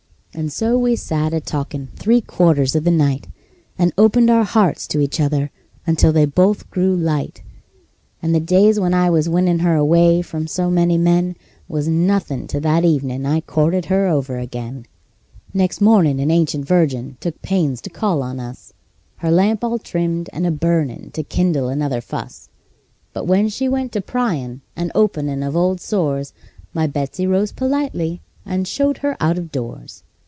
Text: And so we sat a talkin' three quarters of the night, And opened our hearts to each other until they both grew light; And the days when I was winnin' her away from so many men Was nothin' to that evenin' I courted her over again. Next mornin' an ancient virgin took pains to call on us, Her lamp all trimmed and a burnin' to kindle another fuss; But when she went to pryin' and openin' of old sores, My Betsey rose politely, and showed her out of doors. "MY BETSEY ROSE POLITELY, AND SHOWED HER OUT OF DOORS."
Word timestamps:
And 0.33 0.49
so 0.51 0.77
we 0.77 0.95
sat 0.95 1.33
a 1.33 1.41
talkin' 1.41 1.89
three 1.97 2.21
quarters 2.21 2.73
of 2.73 2.85
the 2.85 2.89
night, 2.89 3.27
And 3.77 3.91
opened 3.97 4.29
our 4.29 4.45
hearts 4.45 4.87
to 4.87 5.01
each 5.01 5.19
other 5.19 5.51
until 5.85 6.13
they 6.13 6.23
both 6.25 6.69
grew 6.71 6.95
light; 6.95 7.43
And 8.21 8.33
the 8.33 8.39
days 8.39 8.79
when 8.79 8.93
I 8.93 9.09
was 9.09 9.27
winnin' 9.27 9.59
her 9.59 9.75
away 9.75 10.21
from 10.21 10.47
so 10.47 10.69
many 10.71 10.97
men 10.97 11.35
Was 11.67 11.89
nothin' 11.89 12.47
to 12.47 12.61
that 12.61 12.85
evenin' 12.85 13.25
I 13.25 13.41
courted 13.41 13.87
her 13.87 14.07
over 14.07 14.37
again. 14.37 14.85
Next 15.53 15.81
mornin' 15.81 16.21
an 16.21 16.31
ancient 16.31 16.65
virgin 16.65 17.17
took 17.19 17.41
pains 17.41 17.81
to 17.81 17.89
call 17.89 18.21
on 18.23 18.39
us, 18.39 18.71
Her 19.17 19.31
lamp 19.31 19.65
all 19.65 19.79
trimmed 19.79 20.29
and 20.31 20.47
a 20.47 20.51
burnin' 20.51 21.11
to 21.11 21.23
kindle 21.23 21.67
another 21.67 21.99
fuss; 21.99 22.47
But 23.11 23.25
when 23.27 23.49
she 23.49 23.67
went 23.67 23.91
to 23.91 24.01
pryin' 24.01 24.61
and 24.77 24.93
openin' 24.95 25.43
of 25.43 25.57
old 25.57 25.81
sores, 25.81 26.31
My 26.73 26.87
Betsey 26.87 27.27
rose 27.27 27.51
politely, 27.51 28.21
and 28.45 28.65
showed 28.65 28.99
her 28.99 29.17
out 29.19 29.37
of 29.37 29.51
doors. 29.51 29.51
"MY 29.51 29.51
BETSEY 29.51 29.51
ROSE 29.51 29.51
POLITELY, 29.51 29.51
AND 29.51 29.51
SHOWED 29.51 29.67
HER 29.67 29.67
OUT 29.69 29.81
OF 29.99 30.01
DOORS." 30.01 30.03